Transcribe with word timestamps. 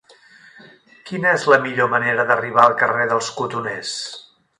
Quina 1.09 1.33
és 1.39 1.45
la 1.53 1.59
millor 1.65 1.91
manera 1.91 2.25
d'arribar 2.31 2.63
al 2.65 2.73
carrer 2.81 3.05
dels 3.13 3.29
Cotoners? 3.41 3.93